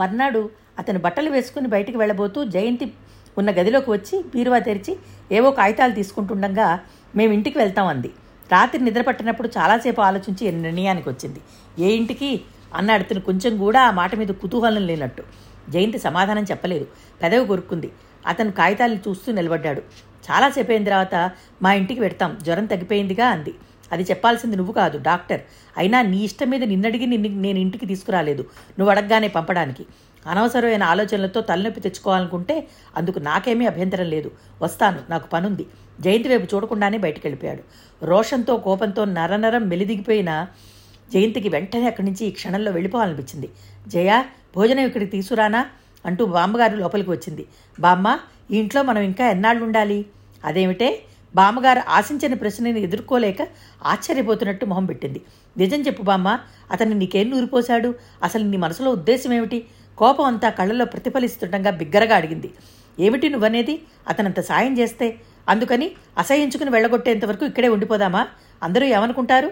[0.00, 0.42] మర్నాడు
[0.78, 2.86] అతను బట్టలు వేసుకుని బయటికి వెళ్ళబోతూ జయంతి
[3.38, 4.92] ఉన్న గదిలోకి వచ్చి బీరువా తెరిచి
[5.32, 6.68] ఏవో కాగితాలు తీసుకుంటుండగా
[7.16, 8.10] మేము ఇంటికి వెళ్తాం అంది.
[8.52, 11.40] రాత్రి నిద్ర పట్టినప్పుడు చాలాసేపు ఆలోచించి నిర్ణయానికి వచ్చింది.
[11.78, 12.30] ఏ ఇంటికి?
[12.74, 15.22] అన్నాడు అతను కొంచెం కూడా ఆ మాట మీద కుతూహలం లేనట్టు.
[15.70, 16.86] జయంతి సమాధానం చెప్పలేదు.
[17.22, 17.90] పెదవి కొరుక్కుంది.
[18.26, 19.82] అతను కాగితాలను చూస్తూ నిలబడ్డాడు.
[20.26, 21.30] చాలాసేపు అయిన తర్వాత
[21.62, 23.54] మా ఇంటికి పెడతాం జ్వరం తగ్గిపోయిందిగా అంది.
[23.92, 25.40] అది చెప్పాల్సింది నువ్వు కాదు డాక్టర్.
[25.76, 28.42] అయినా నీ ఇష్టం మీద నిన్నడిగి నిన్ను నేను ఇంటికి తీసుకురాలేదు.
[28.78, 29.86] నువ్వు అడగగానే పంపడానికి.
[30.26, 34.30] అనవసరమైన ఆలోచనలతో తలనొప్పి తెచ్చుకోవాలనుకుంటే అందుకు నాకేమీ అభ్యంతరం లేదు.
[34.62, 35.66] వస్తాను నాకు పనుంది.
[36.00, 37.62] జయంతి వైపు చూడకుండానే బయటికి వెళ్ళిపోయాడు
[38.04, 40.46] రోషంతో కోపంతో నరనరం మెలిదిగిపోయిన
[41.12, 43.48] జయంతికి వెంటనే అక్కడి నుంచి ఈ క్షణంలో వెళ్ళిపోవాలనిపించింది.
[43.88, 44.24] జయ
[44.56, 45.66] భోజనం ఇక్కడికి తీసుకురానా?
[46.06, 47.46] అంటూ బామ్మగారు లోపలికి వచ్చింది.
[47.80, 48.18] బామ్మ
[48.50, 50.06] ఈ ఇంట్లో మనం ఇంకా ఎన్నాళ్ళు ఉండాలి
[50.44, 51.02] అదేమిటే?
[51.34, 53.48] బామ్మగారు ఆశించిన ప్రశ్నని ఎదుర్కోలేక
[53.84, 55.20] ఆశ్చర్యపోతున్నట్టు మొహం పెట్టింది.
[55.56, 56.38] నిజం చెప్పు బామ్మ
[56.70, 57.94] అతన్ని నీకేం నూరిపోశాడు?
[58.22, 59.66] అసలు నీ మనసులో ఉద్దేశం ఏమిటి?
[59.98, 62.50] కోపం అంతా కళ్ళలో ప్రతిఫలిస్తుండగా బిగ్గరగా అడిగింది.
[63.00, 63.82] ఏమిటి నువ్వనేది?
[64.08, 65.16] అతనంత సాయం చేస్తే.
[65.48, 68.28] అందుకని అసహించుకుని వెళ్ళగొట్టేంతవరకు ఇక్కడే ఉండిపోదామా?
[68.62, 69.50] అందరూ ఏమనుకుంటారు?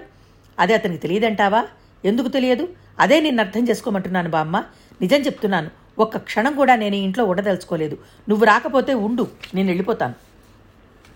[0.58, 1.66] అదే అతనికి తెలియదంటావా?
[2.04, 2.68] ఎందుకు తెలియదు?
[2.98, 4.64] అదే నేను అర్థం చేసుకోమంటున్నాను బామ్మ.
[5.00, 5.70] నిజం చెప్తున్నాను.
[5.98, 7.98] ఒక్క క్షణం కూడా నేను ఇంట్లో ఉండదలుచుకోలేదు.
[8.28, 10.27] నువ్వు రాకపోతే ఉండు నేను వెళ్ళిపోతాను.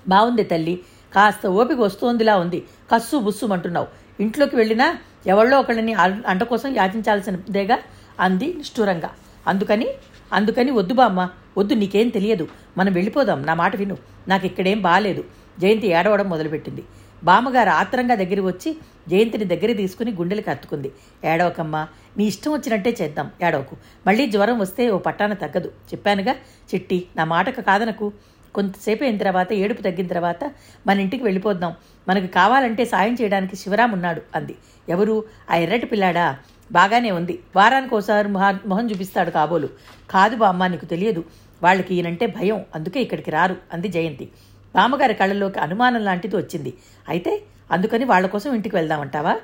[0.08, 0.81] బాగుంది తల్లి.
[1.14, 2.64] కాస్త ఓపిక వస్తోందిలా ఉంది.
[2.92, 3.86] కస్సు బుస్సు అంటున్నావు
[4.20, 5.92] ఇంట్లోకి వెళ్ళినా ఎవళ్ళో ఒకళ్ళని
[6.27, 7.78] అంట కోసం యాచించాల్సినదేగా?
[8.20, 9.11] అంది నిష్ఠూరంగా.
[9.47, 9.86] అందుకని
[10.33, 11.30] అందుకని వద్దు బామ్మ.
[11.58, 12.48] వద్దు నీకేం తెలియదు.
[12.78, 13.42] మనం వెళ్ళిపోదాం.
[13.42, 13.97] నా మాట విను.
[14.28, 15.25] నాకు ఇక్కడేం బాలేదు.
[15.61, 16.84] జయంతి ఏడవడం మొదలుపెట్టింది.
[17.25, 18.77] బామ్మగారు ఆత్రంగా దగ్గరికి వచ్చి
[19.08, 20.92] జయంతిని దగ్గర తీసుకుని గుండెలకు హత్తుకుంది
[21.25, 21.89] ఏడవకమ్మా.
[22.19, 23.30] నీ ఇష్టం వచ్చినట్టే చేద్దాం.
[23.45, 23.77] ఏడవకు.
[24.06, 25.69] మళ్ళీ జ్వరం వస్తే ఓ పట్టాన తగ్గదు.
[25.69, 26.33] చెప్పానుగా
[26.75, 28.12] చిట్టి నా మాటకు కాదనకు.
[28.55, 30.53] కొంతసేపు అయిన తర్వాత ఏడుపు తగ్గిన తర్వాత
[30.86, 31.72] మన ఇంటికి వెళ్ళిపోద్దాం
[32.08, 34.55] మనకు కావాలంటే సాయం చేయడానికి శివరాం ఉన్నాడు అంది.
[34.89, 35.25] ఎవరు?
[35.50, 36.36] ఆ ఎర్రటి పిల్లాడా?
[36.73, 37.39] బాగానే ఉంది.
[37.56, 39.69] వారానికి ఒకసారి మొహం చూపిస్తాడు కాబోలు.
[40.11, 41.25] కాదు బామ్మ నీకు తెలియదు.
[41.62, 42.64] వాళ్ళకి ఈయనంటే భయం.
[42.75, 44.28] అందుకే ఇక్కడికి రారు అంది జయంతి.
[44.75, 46.74] బామ్మగారి కళ్ళలోకి అనుమానం లాంటిది వచ్చింది.
[47.08, 49.36] అయితే అందుకని వాళ్ళ కోసం ఇంటికి వెళ్దామంటావా?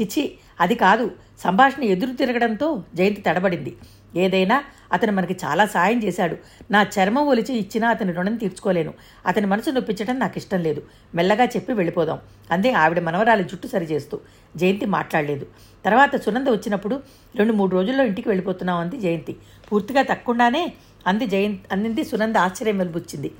[0.00, 1.10] చిచ్చి అది కాదు.
[1.38, 3.76] సంభాషణ ఎదురు తిరగడంతో జయంతి తడబడింది.
[4.16, 6.36] ఏదైనా అతను మనకి చాలా సాయం చేశాడు.
[6.70, 8.94] నా చర్మం ఒలిచి ఇచ్చినా అతని రుణం తీర్చుకోలేను.
[9.26, 10.82] అతని మనసు నొప్పించడం నాకు ఇష్టం లేదు.
[11.14, 12.18] మెల్లగా చెప్పి వెళ్ళిపోదాం.
[12.50, 14.20] అందే ఆవిడ మనవరాలి జుట్టు సరిచేస్తూ
[14.56, 15.46] జయంతి మాట్లాడలేదు.
[15.84, 17.02] తర్వాత సునంద వచ్చినప్పుడు
[17.36, 19.36] రెండు మూడు రోజుల్లో ఇంటికి వెళ్ళిపోతున్నాం అంది జయంతి.
[19.72, 20.72] పూర్తిగా తక్కకుండానే
[21.06, 23.30] అంది జయంతి అందింది సునంద ఆశ్చర్యం వెలుబుచ్చింది.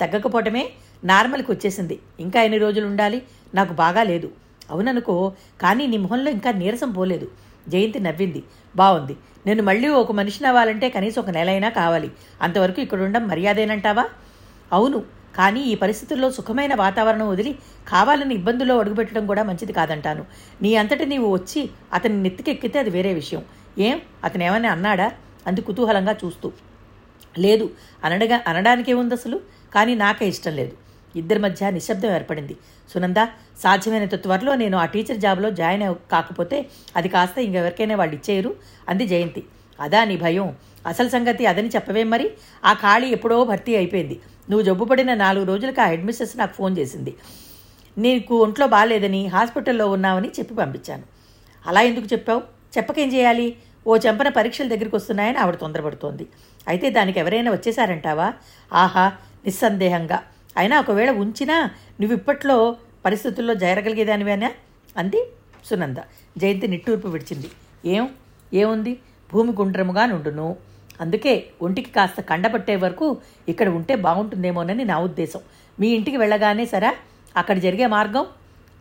[0.00, 0.70] తగ్గకపోవటమే
[1.04, 1.98] నార్మల్కి వచ్చేసింది.
[2.20, 3.22] ఇంకా ఎన్ని రోజులు ఉండాలి?
[3.54, 4.30] నాకు బాగా లేదు.
[4.70, 7.28] అవుననుకో కానీ నీ మొహంలో ఇంకా నీరసం పోలేదు.
[7.68, 8.42] జయంతి నవ్వింది.
[8.76, 9.16] బాగుంది
[9.46, 12.10] నేను మళ్ళీ ఒక మనిషిని అవ్వాలంటే కనీసం ఒక నెల అయినా కావాలి.
[12.42, 14.04] అంతవరకు ఇక్కడ ఉండడం మర్యాదేనంటావా?
[14.72, 15.04] అవును.
[15.36, 17.58] కానీ ఈ పరిస్థితుల్లో సుఖమైన వాతావరణం వదిలి
[17.88, 20.24] కావాలని ఇబ్బందుల్లో అడుగుపెట్టడం కూడా మంచిది కాదంటాను.
[20.62, 23.44] నీ అంతటి నీవు వచ్చి అతని నెత్తికెక్కితే అది వేరే విషయం.
[23.78, 24.00] ఏం?
[24.24, 25.12] అతను ఏమని అన్నాడా?
[25.46, 26.52] అంది కుతూహలంగా చూస్తూ.
[27.38, 27.70] లేదు.
[28.04, 29.40] అనడగా అనడానికే ఉంది అసలు
[29.74, 30.72] కానీ నాకే ఇష్టం లేదు.
[31.16, 32.56] ఇద్దరి మధ్య నిశ్శబ్దం ఏర్పడింది.
[32.94, 33.26] సునంద
[33.58, 36.66] సాధ్యమైనంత త్వరలో నేను ఆ టీచర్ జాబ్లో జాయిన్ కాకపోతే
[36.96, 38.54] అది కాస్త ఇంకెవరికైనా వాళ్ళు ఇచ్చేయరు
[38.88, 39.44] అంది జయంతి.
[39.80, 40.56] అదా నీ భయం?
[40.86, 42.30] అసలు సంగతి అదని చెప్పవేం మరి?
[42.64, 44.20] ఆ ఖాళీ ఎప్పుడో భర్తీ అయిపోయింది.
[44.50, 47.14] నువ్వు జబ్బుపడిన నాలుగు రోజులకు ఆ హెడ్ మిస్సెస్ నాకు ఫోన్ చేసింది.
[47.98, 51.02] నీకు ఒంట్లో బాగాలేదని హాస్పిటల్లో ఉన్నావని చెప్పి పంపించాను.
[51.66, 52.42] అలా ఎందుకు చెప్పావు?
[52.76, 53.56] చెప్పకేం చేయాలి?
[53.86, 56.26] ఓ చెంపన పరీక్షల దగ్గరికి వస్తున్నాయని ఆవిడ తొందరపడుతోంది.
[56.68, 58.32] అయితే దానికి ఎవరైనా వచ్చేసారంటావా
[58.72, 59.12] ఆహా
[59.44, 60.22] నిస్సందేహంగా.
[60.56, 64.52] అయినా ఒకవేళ ఉంచినా నువ్వు ఇప్పట్లో పరిస్థితుల్లో జరగలిగేదానివేనా
[64.96, 65.26] అంది
[65.64, 65.96] సునంద.
[66.38, 67.50] జయంతి నిట్టూర్పు విడిచింది.
[67.84, 68.08] ఏం?
[68.54, 68.98] ఏముంది?
[69.32, 70.56] భూమి గుండ్రముగా నుండును.
[71.00, 73.18] అందుకే ఒంటికి కాస్త కండపట్టే వరకు
[73.48, 75.40] ఇక్కడ ఉంటే బాగుంటుందేమోనని నా ఉద్దేశం.
[75.80, 76.94] మీ ఇంటికి వెళ్ళగానే సరా?
[77.36, 78.26] అక్కడ జరిగే మార్గం?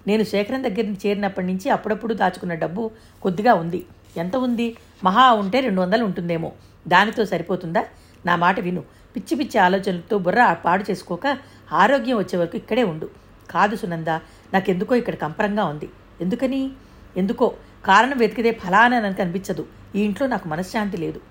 [0.08, 2.92] నేను శేఖరం దగ్గర చేరినప్పటి నుంచి అప్పుడప్పుడు దాచుకున్న డబ్బు
[3.22, 3.86] కొద్దిగా ఉంది.
[4.18, 4.78] ఎంత ఉంది?
[5.04, 6.52] మహా ఉంటే రెండు వందలు ఉంటుందేమో.
[6.88, 7.86] దానితో సరిపోతుందా?
[8.26, 8.84] నా మాట విను.
[9.20, 11.38] పిచ్చి పిచ్చి ఆలోచనలతో బుర్ర పాడు చేసుకోక
[11.74, 13.10] ఆరోగ్యం వచ్చే వరకు ఇక్కడే ఉండు.
[13.52, 14.08] కాదు సునంద
[14.54, 15.90] నాకెందుకో ఇక్కడ కంపరంగా ఉంది.
[16.22, 16.72] ఎందుకని?
[17.18, 17.54] ఎందుకో?
[17.86, 19.66] కారణం వెతికితే ఫలానా నాకు అనిపించదు.
[19.96, 21.22] ఈ ఇంట్లో నాకు మనశ్శాంతి లేదు.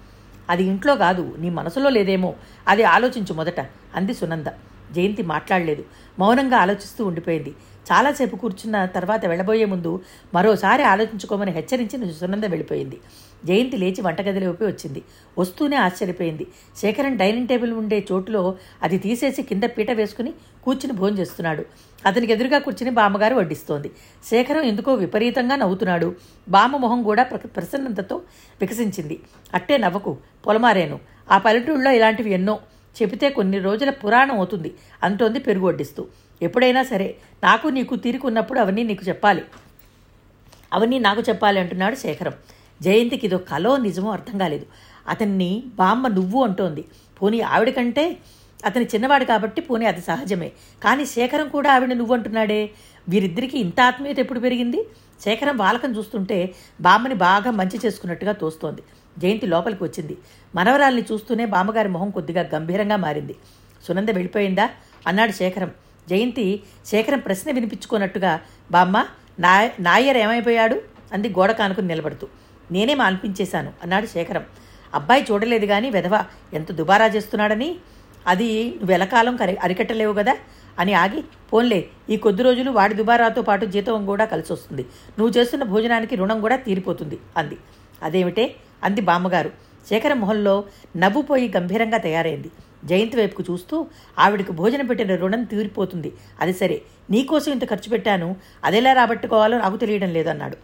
[0.50, 2.34] అది ఇంట్లో కాదు నీ మనసులో లేదేమో.
[2.68, 3.60] అది ఆలోచించు మొదట
[3.94, 4.46] అంది సునంద.
[4.92, 5.84] జయంతి మాట్లాడలేదు.
[6.18, 7.50] మౌనంగా ఆలోచిస్తూ ఉండిపోయింది.
[7.92, 10.00] చాలాసేపు కూర్చున్న తర్వాత వెళ్ళబోయే ముందు
[10.34, 13.00] మరోసారి ఆలోచించుకోమని హెచ్చరించి సునంద వెళ్ళిపోయింది.
[13.44, 15.02] జయంతి లేచి వంటగదిలోకి వచ్చింది.
[15.38, 16.46] వస్తూనే ఆశ్చర్యపోయింది.
[16.76, 20.32] శేఖరన్ డైనింగ్ టేబుల్ ఉండే చోటులో అది తీసేసి కింద పీట వేసుకుని
[20.64, 21.64] కూర్చుని భోజనం చేస్తున్నాడు.
[22.06, 23.90] అతనికి ఎదురుగా కూర్చుని బామ్మగారు వడ్డిస్తోంది.
[24.24, 26.16] శేఖరం ఎందుకో విపరీతంగా నవ్వుతున్నాడు.
[26.48, 28.16] బామ్మ మొహం కూడా ప్ర- ప్రసన్నతతో
[28.60, 29.20] వికసించింది.
[29.54, 31.00] అట్టే నవ్వకు పొలమారేను.
[31.30, 32.58] ఆ పల్లెటూళ్ళలో ఇలాంటివి ఎన్నో.
[33.02, 34.74] చెబితే కొన్ని రోజుల పురాణం అవుతుంది.
[35.02, 36.06] అంటోంది పెరుగు వడ్డిస్తూ.
[36.42, 39.42] ఎప్పుడైనా సరే నాకు నీకు తీరుకున్నప్పుడు అవన్నీ నీకు చెప్పాలి.
[40.72, 42.32] అవన్నీ నాకు చెప్పాలి అంటున్నాడు శేఖరం.
[42.82, 44.66] జయంతికి ఇదో కలో నిజమో అర్థం కాలేదు.
[45.08, 46.84] అతన్ని బామ్మ నువ్వు అంటోంది.
[47.22, 48.16] పోనీ ఆవిడ కంటే
[48.66, 50.52] అతని చిన్నవాడు కాబట్టి పోనీ అది సహజమే.
[50.84, 52.70] కానీ శేఖరం కూడా ఆవిడ నువ్వు అంటున్నాడే.
[53.08, 54.86] వీరిద్దరికీ ఇంత ఆత్మీయత ఎప్పుడు పెరిగింది?
[55.24, 58.82] శేఖరం బాలకం చూస్తుంటే బామ్మని బాగా మంచి చేసుకున్నట్టుగా తోస్తోంది.
[59.18, 60.18] జయంతి లోపలికి వచ్చింది.
[60.54, 63.36] మనవరాల్ని చూస్తూనే బామ్మగారి మొహం కొద్దిగా గంభీరంగా మారింది.
[63.84, 64.70] సునంద వెళ్ళిపోయిందా?
[65.06, 65.70] అన్నాడు శేఖరం.
[66.08, 68.40] జయంతి శేఖరం ప్రశ్న వినిపించుకున్నట్టుగా
[68.70, 69.06] బామ్మ
[69.40, 70.82] నా నాయర్ ఏమైపోయాడు?
[71.12, 72.28] అంది గోడ కానుకుని నిలబడుతూ.
[72.70, 74.44] నేనే అనిపించేశాను అన్నాడు శేఖరం.
[74.94, 76.24] అబ్బాయి చూడలేదు కానీ వెధవ
[76.54, 77.70] ఎంత దుబారా చేస్తున్నాడని?
[78.26, 78.48] అది
[78.82, 80.34] నువ్వు కరి అరికట్టలేవు కదా
[80.78, 81.20] అని ఆగి
[81.52, 81.78] పోన్లే
[82.10, 84.82] ఈ కొద్ది రోజులు వాడి దుబారాతో పాటు జీతం కూడా కలిసి వస్తుంది
[85.18, 87.56] నువ్వు చేస్తున్న భోజనానికి రుణం కూడా తీరిపోతుంది అంది.
[88.02, 88.54] అదేమిటే?
[88.84, 89.50] అంది బామ్మగారు.
[89.88, 90.64] శేఖర మొహంలో
[90.96, 92.50] నవ్వుపోయి గంభీరంగా తయారైంది.
[92.84, 93.76] జయంతి వైపుకు చూస్తూ
[94.18, 96.12] ఆవిడకు భోజనం పెట్టిన రుణం తీరిపోతుంది.
[96.40, 96.76] అది సరే
[97.10, 100.56] నీకోసం ఇంత ఖర్చు పెట్టాను అదెలా రాబట్టుకోవాలో నాకు తెలియడం లేదు అన్నాడు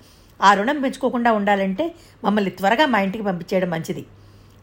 [0.43, 1.95] ఆ రుణం పెంచుకోకుండా ఉండాలంటే
[2.25, 4.05] మమ్మల్ని త్వరగా మా ఇంటికి పంపించేయడం మంచిది.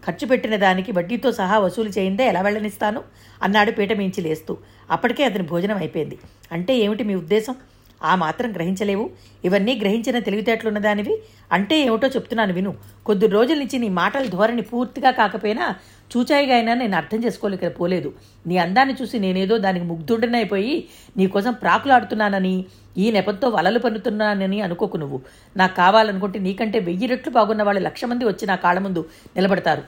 [0.05, 3.03] ఖర్చు పెట్టిన దానికి వడ్డీతో సహా వసూలు చేయిందే ఎలా వెళ్ళనిస్తాను?
[3.43, 4.57] అన్నాడు పీటమించి లేస్తూ.
[4.91, 6.17] అప్పటికే అతని భోజనం అయిపోయింది.
[6.51, 7.55] అంటే ఏమిటి మీ ఉద్దేశం?
[8.03, 9.09] ఆ మాత్రం గ్రహించలేవు.
[9.45, 11.15] ఇవన్నీ గ్రహించిన తెలివితేటలున్న దానివి
[11.51, 12.75] అంటే ఏమిటో చెప్తున్నాను విను.
[13.05, 15.75] కొద్ది రోజుల నుంచి నీ మాటల ధోరణి పూర్తిగా కాకపోయినా
[16.17, 18.13] చూచాయిగా అయినా నేను అర్థం చేసుకోలేక పోలేదు.
[18.47, 20.87] నీ అందాన్ని చూసి నేనేదో దానికి ముగ్ధుడనైపోయి
[21.17, 22.65] నీకోసం ప్రాకులాడుతున్నానని
[22.97, 25.21] ఈ నెపంతో వలలు పన్నుతున్నానని అనుకోకు నువ్వు.
[25.57, 29.05] నాకు కావాలనుకుంటే నీకంటే వెయ్యి రెట్లు బాగున్న వాళ్ళు లక్ష మంది వచ్చి నా కాళ్ళ ముందు
[29.35, 29.83] నిలబడతారు.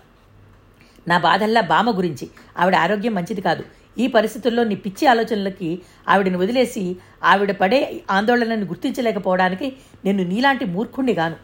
[1.07, 2.29] నా బాధల్లా బామ గురించి.
[2.57, 3.63] ఆవిడ ఆరోగ్యం మంచిది కాదు.
[3.97, 9.73] ఈ పరిస్థితుల్లో నీ పిచ్చి ఆలోచనలకి ఆవిడని వదిలేసి ఆవిడ పడే ఆందోళనను గుర్తించలేకపోవడానికి
[10.05, 11.35] నేను నీలాంటి మూర్ఖుణ్ణి గాను.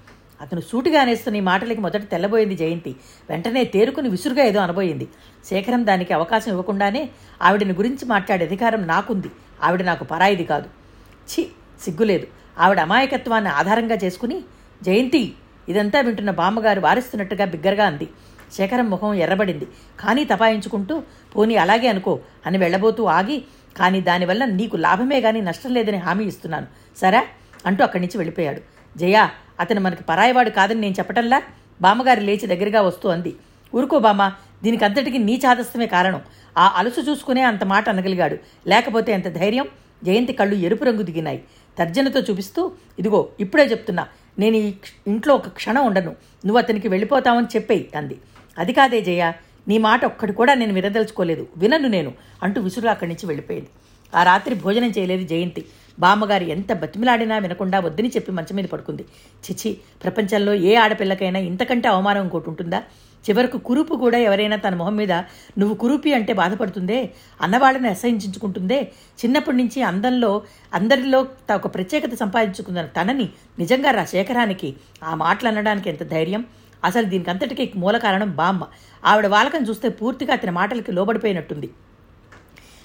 [0.41, 2.95] అతను సూటిగా అనేస్తున్న ఈ మాటలకి మొదట తెల్లబోయింది జయంతి.
[3.29, 5.07] వెంటనే తేరుకుని విసురుగా ఏదో అనబోయింది.
[5.49, 7.09] శేఖరం దానికి అవకాశం ఇవ్వకుండానే
[7.41, 9.31] ఆవిడని గురించి మాట్లాడే అధికారం నాకుంది.
[9.63, 10.69] ఆవిడ నాకు పరాయిది కాదు.
[11.29, 11.47] ఛీ
[11.81, 12.27] సిగ్గులేదు.
[12.59, 14.41] ఆవిడ అమాయకత్వాన్ని ఆధారంగా చేసుకుని
[14.83, 15.33] జయంతి
[15.69, 18.07] ఇదంతా వింటున్న బామ్మగారు వారిస్తున్నట్టుగా బిగ్గరగా అంది.
[18.53, 19.67] శేఖరం ముఖం ఎర్రబడింది.
[19.99, 21.03] కానీ తపాయించుకుంటూ
[21.35, 23.43] పోనీ అలాగే అనుకో అని వెళ్ళబోతూ ఆగి
[23.77, 26.67] కానీ దానివల్ల నీకు లాభమే గాని నష్టం లేదని హామీ ఇస్తున్నాను.
[26.97, 27.23] సరే?
[27.65, 28.61] అంటూ అక్కడి నుంచి వెళ్ళిపోయాడు.
[28.97, 29.29] జయా
[29.59, 31.41] అతను మనకి పరాయవాడు కాదని నేను చెప్పటంలా?
[31.81, 33.35] బామ్మగారు లేచి దగ్గరగా వస్తూ అంది.
[33.75, 36.21] ఊరుకో బామ్మ దీనికంతటికి నీ చాదస్తమే కారణం.
[36.57, 38.37] ఆ అలుసు చూసుకునే అంత మాట అనగలిగాడు.
[38.67, 39.67] లేకపోతే ఎంత ధైర్యం?
[40.03, 41.43] జయంతి కళ్ళు ఎరుపు రంగు దిగినాయి.
[41.77, 44.07] తర్జనతో చూపిస్తూ ఇదిగో ఇప్పుడే చెప్తున్నా.
[44.39, 44.73] నేను ఈ
[45.07, 46.09] ఇంట్లో ఒక క్షణం ఉండను.
[46.45, 48.17] నువ్వు అతనికి వెళ్ళిపోతావని చెప్పేయి అంది.
[48.59, 49.23] అది కాదే జయ
[49.67, 51.43] నీ మాట ఒక్కటి కూడా నేను వినదలుచుకోలేదు.
[51.61, 52.11] వినను నేను
[52.43, 53.69] అంటూ విసురు అక్కడి నుంచి వెళ్ళిపోయింది.
[54.13, 55.61] ఆ రాత్రి భోజనం చేయలేదు జయంతి.
[55.99, 59.03] బామ్మగారు ఎంత బతిమిలాడినా వినకుండా వద్దని చెప్పి మంచం మీద పడుకుంది.
[59.45, 59.69] చిచి
[60.03, 62.79] ప్రపంచంలో ఏ ఆడపిల్లకైనా ఇంతకంటే అవమానం ఇంకోటి ఉంటుందా?
[63.25, 65.13] చివరకు కురుపు కూడా ఎవరైనా తన మొహం మీద
[65.59, 66.99] నువ్వు కురూపి అంటే బాధపడుతుందే?
[67.41, 68.79] అన్నవాళ్ళని అసహించుకుంటుందే?
[69.21, 70.31] చిన్నప్పటి నుంచి అందంలో
[70.73, 71.19] అందరిలో
[71.55, 73.27] ఒక ప్రత్యేకత సంపాదించుకున్న తనని
[73.59, 74.69] నిజంగా రా శేఖరానికి
[75.03, 76.45] ఆ మాటలు అనడానికి ఎంత ధైర్యం?
[76.83, 78.67] అసలు దీనికి అంతటికీ మూల కారణం బామ్మ.
[79.05, 81.69] ఆవిడ వాలకం చూస్తే పూర్తిగా అతని మాటలకి లోబడిపోయినట్టుంది.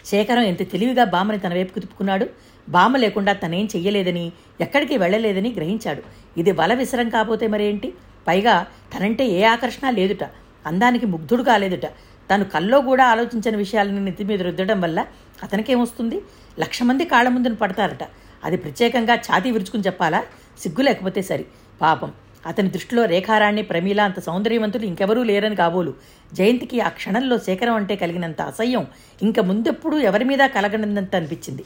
[0.06, 2.26] శేఖరం ఎంత తెలివిగా బామ్మని తన వైపుకు తిప్పుకున్నాడు.
[2.68, 6.02] బామ్మ లేకుండా తనేం చెయ్యలేదని ఎక్కడికి వెళ్ళలేదని గ్రహించాడు.
[6.40, 7.94] ఇది వల విసరం కాపోతే మరేంటి?
[8.28, 10.24] పైగా తనంటే ఏ ఆకర్షణ లేదుట.
[10.66, 11.86] అందానికి ముగ్ధుడు కాలేదుట.
[12.30, 15.06] తను కల్లో కూడా ఆలోచించిన విషయాలని నెత్తి మీద రుద్దడం వల్ల
[15.42, 16.20] అతనికేమొస్తుంది
[16.58, 18.04] లక్ష మంది కాళ్ళ ముందున పడతారట.
[18.44, 20.22] అది ప్రత్యేకంగా ఛాతీ విరుచుకుని చెప్పాలా?
[20.60, 21.44] సిగ్గు లేకపోతే సరి.
[21.80, 22.12] పాపం.
[22.46, 25.94] అతని దృష్టిలో రేఖారాణి ప్రమీల అంత సౌందర్యవంతులు ఇంకెవరూ లేరని కాబోలు.
[26.32, 28.86] జయంతికి ఆ క్షణంలో శేఖరం అంటే కలిగినంత అసహ్యం
[29.22, 31.64] ఇంక ముందెప్పుడూ ఎవరి మీద కలగనంత అనిపించింది.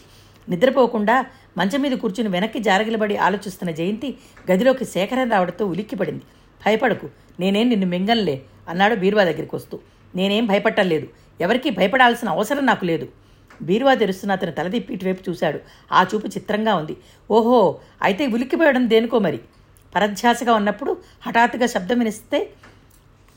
[0.49, 1.25] నిద్రపోకుండా
[1.59, 4.09] మంచం మీద కూర్చుని వెనక్కి జారగిలబడి ఆలోచిస్తున్న జయంతి
[4.51, 6.25] గదిలోకి శేఖరం రావడంతో ఉలిక్కిపడింది.
[6.61, 7.09] భయపడకు
[7.41, 8.37] నేనేం నిన్ను మింగంలే
[8.69, 9.79] అన్నాడు బీరువా దగ్గరికి వస్తూ.
[10.15, 11.09] నేనేం భయపట్టలేదు
[11.41, 13.09] ఎవరికీ భయపడాల్సిన అవసరం నాకు లేదు
[13.63, 15.59] బీరువా తెరుస్తున్న అతను తలదిప్పి ఇటువైపు చూశాడు.
[15.93, 16.97] ఆ చూపు చిత్రంగా ఉంది.
[17.31, 19.41] ఓహో అయితే ఉలిక్కిపోయడం దేనికో మరి?
[19.95, 20.93] పరధ్యాసగా ఉన్నప్పుడు
[21.27, 22.39] హఠాత్తుగా శబ్దం వినిస్తే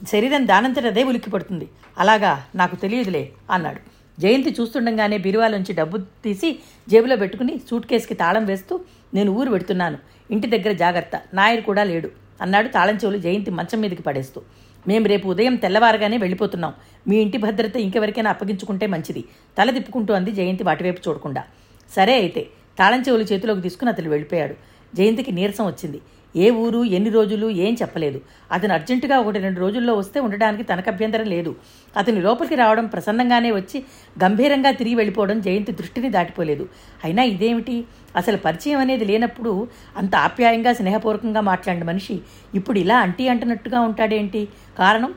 [0.02, 1.68] శరీరం దానంతటదే ఉలిక్కిపడుతుంది
[1.98, 3.82] అలాగా నాకు తెలియదులే అన్నాడు.
[4.20, 6.50] జయంతి చూస్తుండగానే బీరువాలోంచి డబ్బు తీసి
[6.92, 8.74] జేబులో పెట్టుకుని సూట్ కేసుకి తాళం వేస్తూ
[9.14, 9.98] నేను ఊరు పెడుతున్నాను
[10.34, 12.10] ఇంటి దగ్గర జాగ్రత్త నాయర్ కూడా లేడు
[12.42, 14.42] అన్నాడు తాళం చెవులు జయంతి మంచం మీదకి పడేస్తూ.
[14.88, 16.74] మేము రేపు ఉదయం తెల్లవారుగానే వెళ్ళిపోతున్నాం.
[17.08, 19.24] మీ ఇంటి భద్రత ఇంకెవరికైనా అప్పగించుకుంటే మంచిది.
[19.58, 21.44] తల తిప్పుకుంటూ అంది జయంతి వాటివైపు చూడకుండా.
[21.90, 22.42] సరే అయితే
[22.80, 24.56] తాళం చెవులు చేతిలోకి తీసుకుని అతను వెళ్ళిపోయాడు.
[24.96, 26.02] జయంతికి నీరసం వచ్చింది.
[26.36, 28.22] ఏ ఊరు ఎన్ని రోజులు ఏం చెప్పలేదు.
[28.52, 31.56] అతను అర్జెంటుగా ఒకటి రెండు రోజుల్లో వస్తే ఉండడానికి తనకు అభ్యంతరం లేదు.
[31.98, 33.84] అతని లోపలికి రావడం ప్రసన్నంగానే వచ్చి
[34.24, 36.70] గంభీరంగా తిరిగి వెళ్ళిపోవడం జయంతి దృష్టిని దాటిపోలేదు.
[37.04, 37.86] అయినా ఇదేమిటి?
[38.16, 42.20] అసలు పరిచయం అనేది లేనప్పుడు అంత ఆప్యాయంగా స్నేహపూర్వకంగా మాట్లాడిన మనిషి
[42.56, 44.48] ఇప్పుడు ఇలా అంటీ అంటున్నట్టుగా ఉంటాడేంటి?
[44.78, 45.14] కారణం?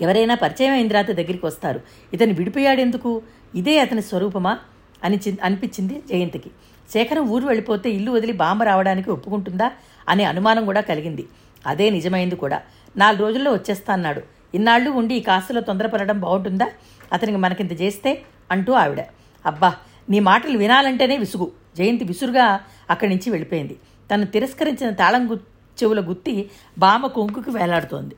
[0.00, 1.80] ఎవరైనా పరిచయం అయిన తర్వాత దగ్గరికి వస్తారు.
[2.12, 3.22] ఇతను విడిపోయాడెందుకు
[3.54, 4.58] ఇదే అతని స్వరూపమా?
[5.04, 6.50] అని అనిపించింది జయంతికి.
[6.92, 9.70] శేఖరం ఊరు వెళ్ళిపోతే ఇల్లు వదిలి బాంబ రావడానికి ఒప్పుకుంటుందా?
[10.10, 11.28] అనే అనుమానం కూడా కలిగింది.
[11.66, 12.62] అదే నిజమైంది కూడా.
[12.96, 14.22] నాలుగు రోజుల్లో వచ్చేస్తా అన్నాడు.
[14.54, 16.66] ఇన్నాళ్ళు ఉండి ఈ కాసులో తొందరపడడం బాగుంటుందా?
[17.12, 18.22] అతనికి మనకింత చేస్తే?
[18.50, 19.00] అంటూ ఆవిడ.
[19.46, 19.74] అబ్బా
[20.10, 21.52] నీ మాటలు వినాలంటేనే విసుగు.
[21.78, 23.76] జయంతి విసురుగా అక్కడి నుంచి వెళ్ళిపోయింది.
[24.14, 25.34] తను తిరస్కరించిన తాళం గు
[25.82, 28.14] చెవుల గుత్తి బామ కొంకుకి వేలాడుతోంది.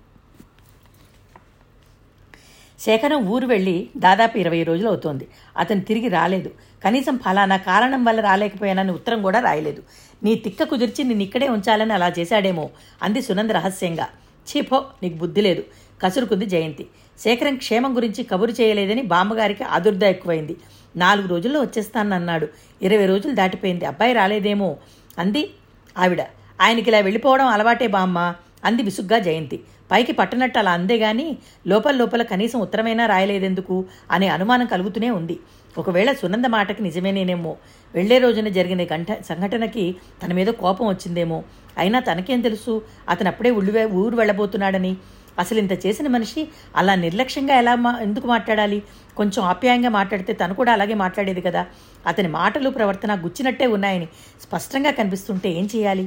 [2.86, 5.28] శేఖరం ఊరు వెళ్ళి దాదాపు ఇరవై రోజులు అవుతోంది.
[5.58, 6.50] అతను తిరిగి రాలేదు.
[6.84, 9.82] కనీసం ఫలానా కారణం వల్ల రాలేకపోయానని ఉత్తరం కూడా రాయలేదు.
[10.24, 12.70] నీ తిక్క కుదిర్చి నిన్ను ఇక్కడే ఉంచాలని అలా చేశాడేమో
[13.02, 14.06] అంది సునంద రహస్యంగా.
[14.48, 15.64] చీపో నీకు బుద్ధి లేదు.
[16.02, 16.86] కసురుకుంది జయంతి.
[17.18, 20.56] శేఖరం క్షేమం గురించి కబురు చేయలేదని బామ్మగారికి ఆదుర్ద ఎక్కువైంది.
[20.96, 22.48] నాలుగు రోజుల్లో వచ్చేస్తానన్నాడు.
[22.82, 23.84] ఇరవై రోజులు దాటిపోయింది.
[23.84, 24.76] అబ్బాయి రాలేదేమో
[25.18, 25.50] అంది
[25.98, 26.20] ఆవిడ.
[26.60, 28.34] ఆయనకి ఇలా వెళ్ళిపోవడం అలవాటే బామ్మ.
[28.64, 29.58] అంది విసుగ్గా జయంతి.
[29.90, 31.26] పైకి పట్టనట్టు అలా అందే గాని
[31.66, 35.36] లోపల లోపల కనీసం ఉత్తరమైనా రాయలేదెందుకు అనే అనుమానం కలుగుతూనే ఉంది.
[35.78, 37.56] ఒకవేళ సునంద మాటకి నిజమేనేనేమో
[37.94, 39.84] వెళ్ళే రోజున జరిగిన గంట సంఘటనకి
[40.22, 41.44] తన మీద కోపం వచ్చిందేమో
[41.78, 42.82] అయినా తనకేం తెలుసు?
[43.08, 44.96] అతను అప్పుడే ఉళ్ళువే ఊరు వెళ్ళబోతున్నాడని.
[45.38, 46.42] అసలు ఇంత చేసిన మనిషి
[46.76, 48.82] అలా నిర్లక్ష్యంగా ఎలా మా ఎందుకు మాట్లాడాలి?
[49.16, 51.62] కొంచెం ఆప్యాయంగా మాట్లాడితే తను కూడా అలాగే మాట్లాడేది కదా.
[52.06, 54.08] అతని మాటలు ప్రవర్తన గుచ్చినట్టే ఉన్నాయని
[54.42, 56.06] స్పష్టంగా కనిపిస్తుంటే ఏం చేయాలి?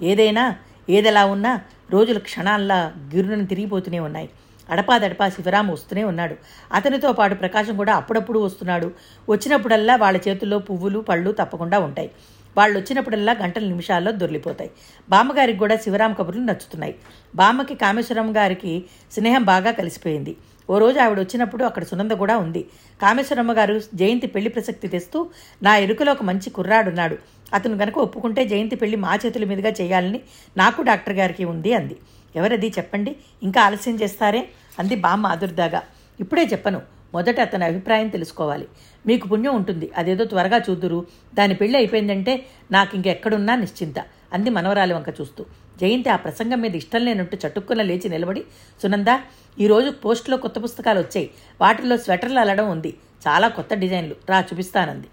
[0.00, 0.44] ఏదైనా
[0.90, 1.60] ఏదెలా ఉన్నా
[1.90, 4.30] రోజులు క్షణాల్లా గిరునని తిరిగిపోతూనే ఉన్నాయి.
[4.70, 6.36] అడపాదడపా శివరాము వస్తూనే ఉన్నాడు.
[6.72, 8.92] అతనితో పాటు ప్రకాశం కూడా అప్పుడప్పుడు వస్తున్నాడు.
[9.28, 12.10] వచ్చినప్పుడల్లా వాళ్ళ చేతుల్లో పువ్వులు పళ్ళు తప్పకుండా ఉంటాయి.
[12.56, 14.70] వాళ్ళు వచ్చినప్పుడల్లా గంటల నిమిషాల్లో దొరికిపోతాయి.
[15.10, 16.94] బామ్మగారికి కూడా శివరాం కబుర్లు నచ్చుతున్నాయి.
[17.34, 20.36] బామ్మకి కామేశ్వరం గారికి స్నేహం బాగా కలిసిపోయింది.
[20.70, 22.66] ఓ రోజు ఆవిడ వచ్చినప్పుడు అక్కడ సునంద కూడా ఉంది.
[23.02, 25.30] కామేశ్వరమ్మ గారు జయంతి పెళ్ళి ప్రసక్తి తెస్తూ
[25.62, 27.18] నా ఎరుకలో ఒక మంచి కుర్రాడున్నాడు.
[27.54, 30.20] అతను గనక ఒప్పుకుంటే జయంతి పెళ్ళి మా చేతుల మీదుగా చేయాలని
[30.56, 31.96] నాకు డాక్టర్ గారికి ఉంది అంది.
[32.36, 33.16] ఎవరది చెప్పండి?
[33.42, 34.48] ఇంకా ఆలస్యం చేస్తారే?
[34.78, 35.82] అంది బామ్మ ఆదుర్దాగా.
[36.20, 36.82] ఇప్పుడే చెప్పను.
[37.14, 38.68] మొదట అతని అభిప్రాయం తెలుసుకోవాలి.
[39.06, 39.90] మీకు పుణ్యం ఉంటుంది.
[39.96, 43.94] అదేదో త్వరగా చూదురు దాని పెళ్ళి అయిపోయిందంటే నాకు ఇంకెక్కడున్నా నిశ్చింత
[44.32, 45.46] అంది మనవరాలి వంక చూస్తూ.
[45.80, 48.44] జయంతి ఆ ప్రసంగం మీద ఇష్టం లేనట్టు చటుక్కున లేచి నిలబడి
[48.82, 49.18] సునంద
[49.60, 51.30] ఈరోజు పోస్టులో కొత్త పుస్తకాలు వచ్చాయి.
[51.60, 52.94] వాటిల్లో స్వెటర్లు అల్లడం ఉంది.
[53.28, 54.16] చాలా కొత్త డిజైన్లు.
[54.30, 55.06] రా చూపిస్తానంది.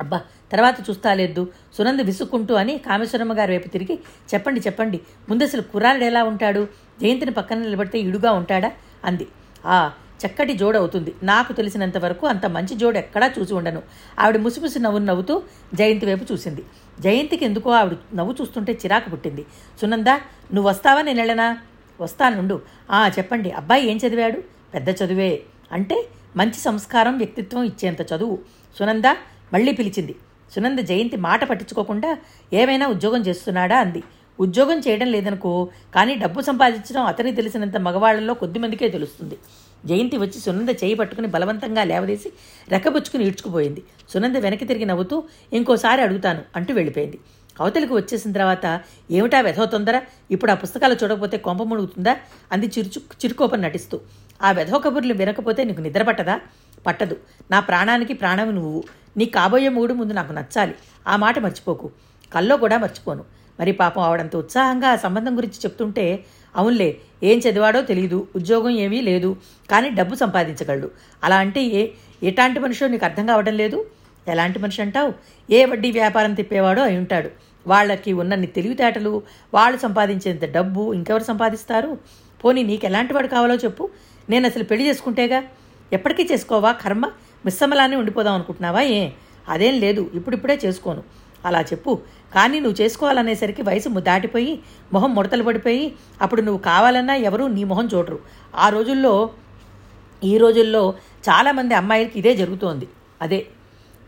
[0.00, 0.20] అబ్బా
[0.52, 3.98] తర్వాత చూస్తాలేదు సునంద విసుక్కుంటూ అని కామేశ్వరమ్మ గారి వైపు తిరిగి
[4.34, 6.68] చెప్పండి చెప్పండి ముందసలు అసలు కుర్రాడు ఎలా ఉంటాడు?
[7.00, 8.72] జయంతిని పక్కన నిలబడితే ఇడుగా ఉంటాడా?
[9.04, 9.26] అంది.
[9.66, 9.92] ఆ
[10.26, 11.14] చక్కటి జోడు అవుతుంది.
[11.22, 13.82] నాకు తెలిసినంత వరకు అంత మంచి జోడు ఎక్కడా చూసి ఉండను.
[14.18, 15.42] ఆవిడ ముసిముసి నవ్వు నవ్వుతూ
[15.74, 16.64] జయంతి వైపు చూసింది.
[17.00, 19.46] జయంతికి ఎందుకో ఆవిడ నవ్వు చూస్తుంటే చిరాకు పుట్టింది.
[19.80, 20.06] సునంద
[20.54, 21.58] నువ్వు వస్తావా నేను వెళ్ళనా?
[22.00, 23.50] వస్తానుండు ఆ చెప్పండి.
[23.50, 24.42] అబ్బాయి ఏం చదివాడు?
[24.74, 25.42] పెద్ద చదువే.
[25.72, 28.38] అంటే మంచి సంస్కారం వ్యక్తిత్వం ఇచ్చేంత చదువు.
[28.78, 29.04] సునంద
[29.52, 30.16] మళ్ళీ పిలిచింది.
[30.54, 32.18] సునంద జయంతి మాట పట్టించుకోకుండా
[32.52, 33.78] ఏమైనా ఉద్యోగం చేస్తున్నాడా?
[33.78, 34.02] అంది.
[34.40, 39.36] ఉద్యోగం చేయడం లేదనుకో కానీ డబ్బు సంపాదించడం అతనికి తెలిసినంత మగవాళ్ళలో కొద్దిమందికే తెలుస్తుంది.
[39.86, 42.32] జయంతి వచ్చి సునంద చేయి పట్టుకుని బలవంతంగా లేవదీసి
[42.68, 43.82] రెక్కబుచ్చుకుని ఈడ్చుకుపోయింది.
[44.10, 47.18] సునంద వెనక్కి తిరిగి నవ్వుతూ ఇంకోసారి అడుగుతాను అంటూ వెళ్ళిపోయింది.
[47.60, 48.80] అవతలికి వచ్చేసిన తర్వాత
[49.10, 50.02] ఏమిటా వెధవ తొందర?
[50.30, 52.16] ఇప్పుడు ఆ పుస్తకాలు చూడకపోతే కొంప మునుగుతుందా
[52.52, 54.00] అంది చిరుచు చిరుకోపం నటిస్తూ.
[54.42, 56.40] ఆ వెధవ కబుర్లు వినకపోతే నీకు నిద్ర పట్టదా?
[56.86, 57.16] పట్టదు.
[57.50, 58.84] నా ప్రాణానికి ప్రాణం నువ్వు.
[59.16, 60.74] నీ కాబోయే మూడు ముందు నాకు నచ్చాలి.
[61.08, 61.90] ఆ మాట మర్చిపోకు.
[62.34, 63.24] కల్లో కూడా మర్చిపోను.
[63.60, 66.24] మరి పాపం ఆవిడంత ఉత్సాహంగా ఆ సంబంధం గురించి చెప్తుంటే
[66.56, 69.36] అవునులే ఏం చదివాడో తెలియదు ఉద్యోగం ఏమీ లేదు
[69.70, 70.90] కానీ డబ్బు సంపాదించగలడు.
[71.24, 71.88] అలా అంటే ఏ
[72.22, 73.86] ఎలాంటి మనిషో నీకు అర్థం కావడం లేదు?
[74.28, 75.12] ఎలాంటి మనిషి అంటావు?
[75.50, 77.30] ఏ వడ్డీ వ్యాపారం తిప్పేవాడో అయి ఉంటాడు.
[77.66, 79.22] వాళ్ళకి ఉన్నన్ని తెలివితేటలు
[79.54, 81.98] వాళ్ళు సంపాదించేంత డబ్బు ఇంకెవరు సంపాదిస్తారు?
[82.44, 83.88] పోనీ నీకు ఎలాంటి వాడు కావాలో చెప్పు.
[84.30, 85.42] నేను అసలు పెళ్ళి చేసుకుంటేగా?
[85.92, 86.72] ఎప్పటికీ చేసుకోవా?
[86.72, 87.06] కర్మ
[87.44, 88.80] మిస్సమ్మలానే ఉండిపోదాం అనుకుంటున్నావా?
[88.80, 89.10] ఏ?
[89.48, 90.10] అదేం లేదు.
[90.14, 91.02] ఇప్పుడిప్పుడే చేసుకోను.
[91.46, 91.98] అలా చెప్పు.
[92.34, 94.60] కానీ నువ్వు చేసుకోవాలనేసరికి వయసు దాటిపోయి
[94.92, 98.18] మొహం ముడతలు పడిపోయి అప్పుడు నువ్వు కావాలన్నా ఎవరూ నీ మొహం చూడరు.
[98.54, 99.30] ఆ రోజుల్లో
[100.24, 100.94] ఈ రోజుల్లో
[101.28, 102.88] చాలామంది అమ్మాయిలకి ఇదే జరుగుతోంది.
[103.22, 103.46] అదే.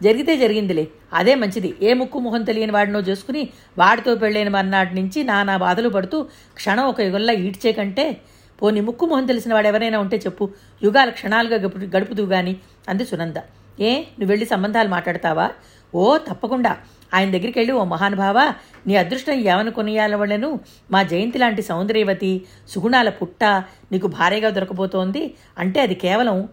[0.02, 0.88] జరిగితే జరిగిందిలే.
[1.12, 1.74] అదే మంచిది.
[1.82, 3.48] ఏ ముక్కు మొహం తెలియని వాడినో చేసుకుని
[3.78, 6.22] వాడితో పెళ్ళైన మర్నాటి నుంచి నానా బాధలు పడుతూ
[6.54, 8.20] క్షణం ఒక యుగంలా ఈడ్చే కంటే
[8.62, 10.50] పోనీ ముక్కు మొహం తెలిసిన వాడు ఎవరైనా ఉంటే చెప్పు.
[10.82, 12.56] యుగాల క్షణాలుగా గడుపు గడుపుదువు గాని.
[12.88, 13.34] అంది సునంద.
[13.80, 15.50] ఏ నువ్వు వెళ్ళి సంబంధాలు మాట్లాడతావా?
[15.94, 16.76] ఓ తప్పకుండా.
[17.14, 18.52] ఆయన దగ్గరికి వెళ్ళి ఓ మహానుభావ.
[18.86, 20.60] నీ అదృష్టం ఏమని కొనియాలవలను?
[20.90, 23.44] మా జయంతి లాంటి సౌందర్యవతి సుగుణాల పుట్ట
[23.92, 26.48] నీకు భార్యగా దొరకబోతోంది అంటే అది కేవలం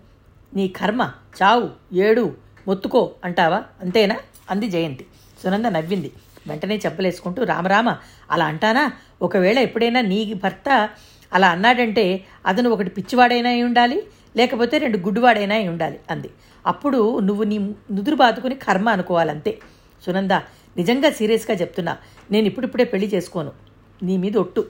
[0.56, 1.12] నీ కర్మ.
[1.44, 2.36] చావు ఏడు
[2.68, 3.64] మొత్తుకో అంటావా?
[3.82, 4.16] అంతేనా?
[4.50, 5.06] అంది జయంతి.
[5.44, 6.12] సునంద నవ్వింది.
[6.48, 7.96] వెంటనే చెప్పలేసుకుంటూ రామరామ
[8.32, 8.92] అలా అంటానా?
[9.22, 10.90] ఒకవేళ ఎప్పుడైనా నీ భర్త
[11.34, 12.06] అలా అన్నాడంటే
[12.46, 13.98] అతను ఒకటి పిచ్చివాడైనా అయి ఉండాలి
[14.38, 16.30] లేకపోతే రెండు గుడ్డువాడైనా అయి ఉండాలి అంది.
[16.68, 17.58] అప్పుడు నువ్వు నీ
[17.96, 19.52] నుదురు బాదుకుని కర్మ అనుకోవాలంతే.
[20.06, 20.32] సునంద
[20.78, 21.98] నిజంగా సీరియస్గా చెప్తున్నా
[22.32, 23.52] నేను ఇప్పుడిప్పుడే పెళ్ళి చేసుకోను.
[24.04, 24.62] నీ మీద ఒట్టు.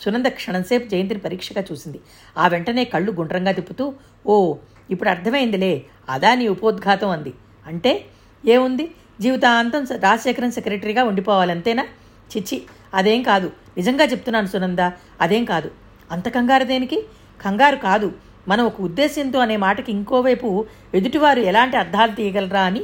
[0.00, 1.98] సునంద క్షణంసేపు జయంతిని పరీక్షగా చూసింది.
[2.38, 3.94] ఆ వెంటనే కళ్ళు గుండ్రంగా తిప్పుతూ
[4.26, 4.36] ఓ
[4.90, 5.72] ఇప్పుడు అర్థమైందిలే
[6.08, 7.32] అదా నీ ఉపోద్ఘాతం అంది.
[7.66, 7.92] అంటే
[8.44, 8.84] ఏముంది?
[9.20, 11.84] జీవితాంతం రాజశేఖరన్ సెక్రటరీగా ఉండిపోవాలంతేనా?
[12.32, 12.56] చిచ్చి
[12.94, 13.48] అదేం కాదు.
[13.76, 14.82] నిజంగా చెప్తున్నాను సునంద
[15.20, 15.70] అదేం కాదు.
[16.10, 16.98] అంత కంగారు దేనికి?
[17.40, 18.08] కంగారు కాదు.
[18.48, 20.48] మనం ఒక ఉద్దేశ్యంతో అనే మాటకి ఇంకోవైపు
[20.94, 22.82] ఎదుటివారు ఎలాంటి అర్థాలు తీయగలరా అని?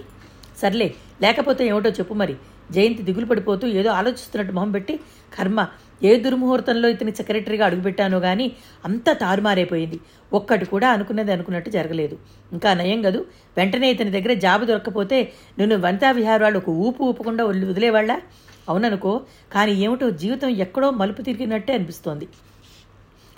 [0.62, 0.88] సర్లే
[1.22, 2.34] లేకపోతే ఏమిటో చెప్పు మరి.
[2.72, 4.94] జయంతి దిగులు పడిపోతూ ఏదో ఆలోచిస్తున్నట్టు మొహం పెట్టి
[5.32, 5.60] కర్మ
[6.02, 8.46] ఏ దుర్ముహూర్తంలో ఇతని సెక్రటరీగా అడుగుపెట్టానో కానీ
[8.84, 9.98] అంతా తారుమారైపోయింది.
[10.32, 12.16] ఒక్కటి కూడా అనుకున్నది అనుకున్నట్టు జరగలేదు.
[12.52, 13.20] ఇంకా నయం కదూ
[13.56, 15.18] వెంటనే ఇతని దగ్గర జాబు దొరక్కపోతే
[15.58, 18.12] నేను వనితా విహార్ వాళ్ళు ఒక ఊపు ఊపకుండా వదిలేవాళ్ళ?
[18.68, 19.12] అవుననుకో
[19.52, 22.28] కానీ ఏమిటో జీవితం ఎక్కడో మలుపు తిరిగినట్టే అనిపిస్తోంది.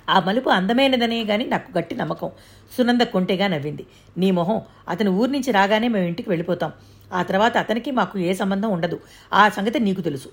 [0.08, 2.30] ఆ మలుపు అందమైనదనే గాని నాకు గట్టి నమ్మకం.
[2.78, 3.86] సునంద కొంటెగా నవ్వింది.
[4.18, 6.72] నీ మొహం అతను ఊరి నుంచి రాగానే మేము ఇంటికి వెళ్ళిపోతాం.
[7.12, 9.00] ఆ తర్వాత అతనికి మాకు ఏ సంబంధం ఉండదు.
[9.32, 10.28] ఆ సంగతి నీకు తెలుసు.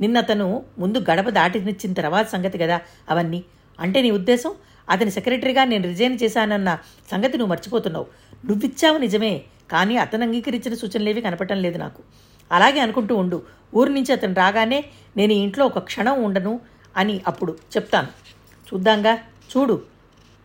[0.00, 3.44] నిన్నతను ముందు గడప దాటినిచ్చిన తర్వాత సంగతి కదా అవన్నీ.
[3.80, 4.52] అంటే నీ ఉద్దేశం?
[4.90, 6.78] అతని సెక్రటరీగా నేను రిజైన్ చేశానన్న
[7.10, 8.06] సంగతి నువ్వు మర్చిపోతున్నావు.
[8.46, 12.02] నువ్విచ్చావు నిజమే కానీ అతను అంగీకరించిన సూచనలేవి కనపడటం లేదు నాకు.
[12.52, 13.42] అలాగే అనుకుంటూ ఉండు.
[13.74, 14.84] ఊరి నుంచి అతను రాగానే
[15.16, 16.60] నేను ఇంట్లో ఒక క్షణం ఉండను
[16.96, 18.23] అని అప్పుడు చెప్తాను.
[18.74, 19.18] చూద్దాంగా.
[19.56, 19.82] చూడు.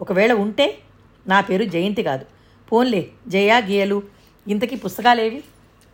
[0.02, 0.78] ఒకవేళ ఉంటే
[1.28, 2.26] నా పేరు జయంతి కాదు.
[2.72, 4.04] పోన్లే జయ గీయలు.
[4.48, 5.44] ఇంతకీ పుస్తకాలేవి?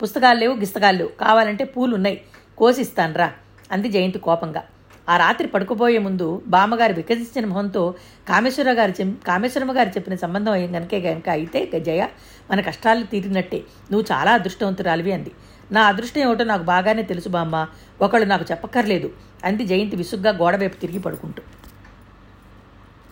[0.02, 1.08] పుస్తకాలు లేవు గిస్తకాలు లేవు.
[1.08, 2.20] కావాలంటే పూలు ఉన్నాయి
[2.58, 3.32] కోసిస్తాన్రా.
[3.72, 4.62] అంది జయంతి కోపంగా.
[5.08, 7.94] ఆ రాత్రి పడుకోబోయే ముందు బామ్మగారు వికసించిన మొహంతో
[8.28, 12.08] కామేశ్వర గారు చెం కామేశ్వరమ్మ గారు చెప్పిన సంబంధం అయ్యి కనుకే కనుక అయితే జయ
[12.50, 13.64] మన కష్టాలు తీరినట్టే.
[13.92, 15.30] నువ్వు చాలా అదృష్టవంతురాలివి అంది.
[15.72, 17.66] నా అదృష్టం ఏమిటో నాకు బాగానే తెలుసు బామ్మ.
[18.00, 19.10] ఒకళ్ళు నాకు చెప్పక్కర్లేదు.
[19.44, 21.42] అంది జయంతి విసుగ్గా గోడవైపు తిరిగి పడుకుంటూ.